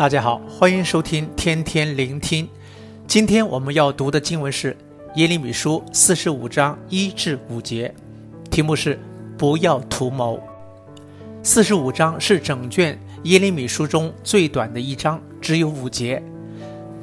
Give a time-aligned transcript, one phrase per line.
[0.00, 2.48] 大家好，欢迎收听天天聆听。
[3.06, 4.74] 今天我们要读的经文是
[5.16, 7.94] 耶利米书四十五章一至五节，
[8.50, 8.98] 题目是
[9.36, 10.42] “不要图谋”。
[11.44, 16.22] 四十五章是整卷耶利米书中最短的一章，只有五节。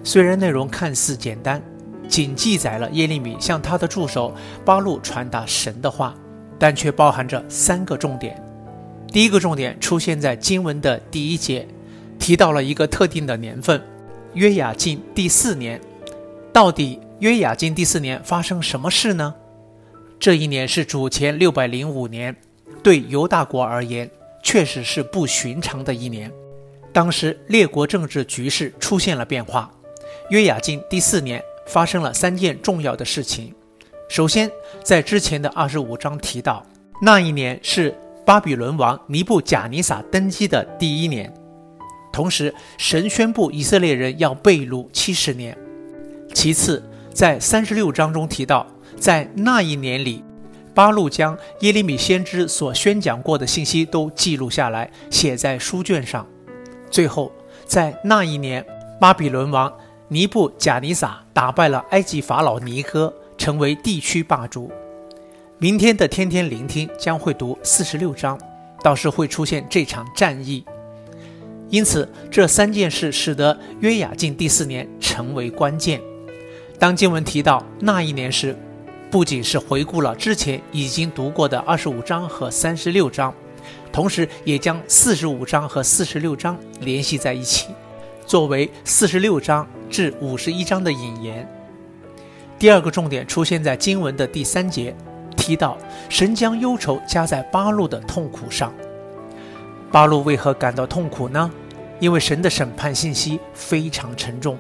[0.04, 1.62] 虽然内容看似简单，
[2.08, 4.34] 仅记载了耶利米向他的助手
[4.66, 6.16] 巴路传达神的话，
[6.58, 8.44] 但却包含着三个重点。
[9.10, 11.68] 第一个重点出现在经文的第一节。
[12.28, 13.82] 提到了一个特定的年份，
[14.34, 15.80] 约雅敬第四年。
[16.52, 19.34] 到底约雅敬第四年发生什么事呢？
[20.20, 22.36] 这一年是主前六百零五年，
[22.84, 24.12] 对犹大国而言，
[24.44, 26.30] 确实是不寻常的一年。
[26.92, 29.72] 当时列国政治局势出现了变化。
[30.30, 33.56] 约雅敬第四年发生了三件重要的事情。
[34.10, 34.52] 首先，
[34.84, 36.62] 在之前的二十五章提到，
[37.02, 41.34] 那一年是巴比伦王尼布贾尼撒登基的第一年。
[42.18, 45.56] 同时，神宣布以色列人要被掳七十年。
[46.34, 48.66] 其次，在三十六章中提到，
[49.00, 50.24] 在那一年里，
[50.74, 56.26] 巴录将耶利米先知所宣讲过的信息都记录下来，写在书卷上。
[56.90, 57.32] 最后，
[57.68, 58.66] 在那一年，
[59.00, 59.72] 巴比伦王
[60.08, 64.72] 尼布贾尼撒打败了埃及法老尼哥，成为地区霸主。
[65.60, 68.40] 明天的天天聆听将会读四十六章，
[68.82, 70.66] 到时会出现这场战役。
[71.70, 76.02] 因此，这三件事使得约雅敬第四年成为关键。
[76.80, 78.58] 当经文提到那一年时，
[79.12, 83.34] 不仅是回顾了之前已经读过的二十五章和三十六章，
[83.92, 87.68] 同时也将四十五章和四十六章联系在一起，
[88.26, 91.46] 作为四十六章至五十一章的引言。
[92.58, 94.96] 第二个重点出现在经文的第三节，
[95.36, 95.78] 提到
[96.10, 98.74] 神将忧愁加在巴路的痛苦上。
[99.92, 101.50] 巴路为何感到痛苦呢？
[102.00, 104.58] 因为神的审判信息非常沉重。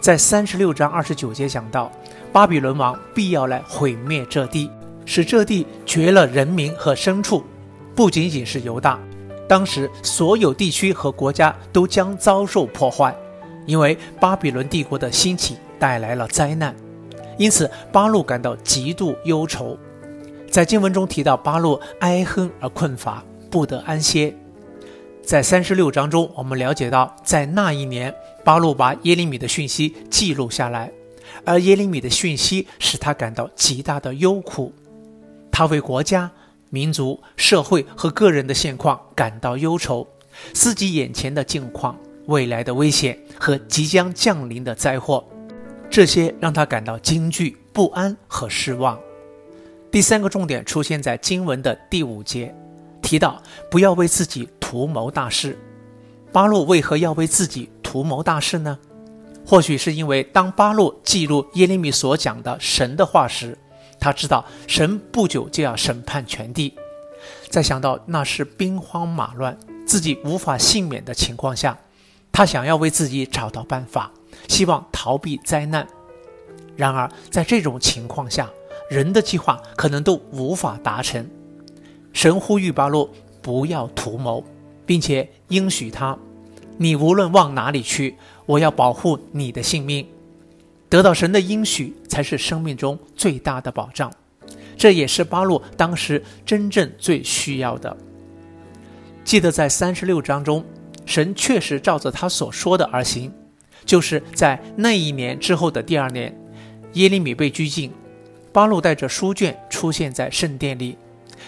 [0.00, 1.90] 在三十六章二十九节讲到，
[2.32, 4.70] 巴比伦王必要来毁灭这地，
[5.04, 7.44] 使这地绝了人民和牲畜，
[7.94, 8.98] 不仅仅是犹大，
[9.48, 13.14] 当时所有地区和国家都将遭受破坏，
[13.66, 16.74] 因为巴比伦帝国的兴起带来了灾难。
[17.38, 19.78] 因此，巴路感到极度忧愁。
[20.50, 24.34] 在经文中提到，巴路哀哼而困乏，不得安歇。
[25.26, 28.14] 在三十六章中，我们了解到，在那一年，
[28.44, 30.92] 巴录把耶利米的讯息记录下来，
[31.46, 34.70] 而耶利米的讯息使他感到极大的忧苦。
[35.50, 36.30] 他为国家、
[36.68, 40.06] 民族、社会和个人的现况感到忧愁，
[40.52, 45.24] 思及眼前的境况、未来的危险和即将降临的灾祸，
[45.88, 48.98] 这些让他感到惊惧、不安和失望。
[49.90, 52.54] 第三个重点出现在经文的第五节。
[53.00, 53.40] 提到
[53.70, 55.56] 不要为自己图谋大事，
[56.32, 58.76] 巴洛为何要为自己图谋大事呢？
[59.46, 63.56] 或许是因为当巴洛记录耶利米所讲的神的话时，
[64.00, 66.74] 他知道神不久就要审判全地，
[67.48, 71.78] 在想到那是兵荒马乱、自己无法幸免的情况下，
[72.32, 74.10] 他想要为自己找到办法，
[74.48, 75.86] 希望逃避灾难。
[76.74, 78.50] 然而在这种情况下，
[78.90, 81.30] 人的计划可能都无法达成。
[82.12, 83.08] 神呼吁巴洛
[83.40, 84.42] 不要图谋，
[84.86, 86.16] 并且应许他
[86.78, 90.06] ：“你无论往哪里去，我要保护你的性命。”
[90.88, 94.12] 得到神的应许才是生命中最大的保障，
[94.76, 97.96] 这也是巴录当时真正最需要的。
[99.24, 100.64] 记得在三十六章中，
[101.04, 103.32] 神确实照着他所说的而行，
[103.84, 106.32] 就是在那一年之后的第二年，
[106.92, 107.90] 耶利米被拘禁，
[108.52, 110.96] 巴录带着书卷出现在圣殿里。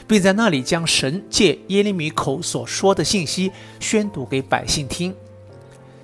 [0.07, 5.15] 并在那里将神借耶利米口所说的信息宣读给百姓听。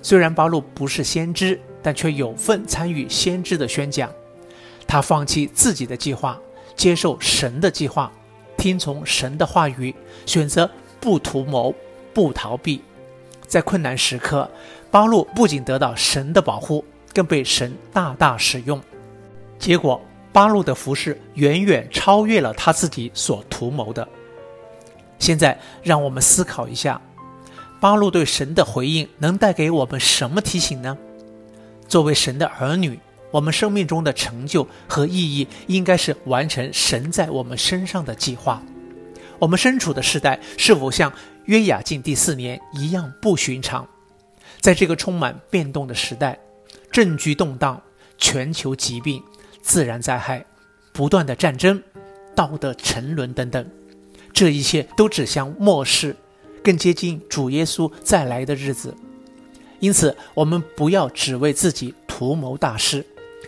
[0.01, 4.11] 虽然巴路不是先知，但却有份参与先知的宣讲。
[4.85, 6.39] 他放弃自己的计划，
[6.75, 8.11] 接受神的计划，
[8.57, 9.93] 听从神的话语，
[10.25, 11.73] 选择不图谋、
[12.13, 12.81] 不逃避。
[13.47, 14.49] 在困难时刻，
[14.91, 18.81] 巴路不仅得到神的保护，更被神大大使用。
[19.57, 20.01] 结果。
[20.33, 24.05] 八路的服饰远远超越了他自己所图谋的。
[25.19, 26.99] 现在，让我们思考一下，
[27.79, 30.97] 八路对神的回应能带给我们什么提醒呢？
[31.87, 32.99] 作为神的儿女，
[33.29, 38.61] 我们生命中的成就和意义，应该是完成神在我们身上的计划。
[39.37, 41.13] 我们身处的时代是否像
[41.45, 43.87] 约雅敬第四年一样不寻常？
[44.59, 46.39] 在这个充满变动的时代，
[46.91, 47.79] 政局动荡，
[48.17, 49.21] 全球疾病。
[49.63, 50.45] 自然灾害、
[50.91, 51.81] 不断的战争、
[52.35, 53.65] 道德沉沦等等，
[54.33, 56.15] 这一切都指向末世，
[56.61, 58.93] 更接近主耶稣再来的日子。
[59.79, 63.05] 因此，我们不要只为自己图谋大事，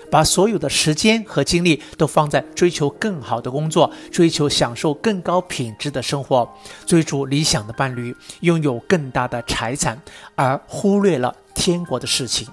[0.09, 6.49] 把所有的时间和精力都放在追求更好的工作、追求享受更高品质的生活、
[6.85, 10.01] 追逐理想的伴侣、拥有更大的财产，
[10.35, 12.47] 而忽略了天国的事情。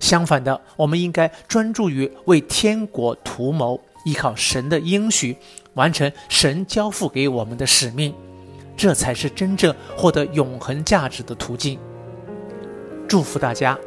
[0.00, 5.36] 相反的，我们应该专注于为天国图谋，依靠神的应许，
[5.74, 8.12] 完成神交付给我们的使命，
[8.76, 11.78] 这才是真正获得永恒价值的途径。
[13.06, 13.78] 祝福大家。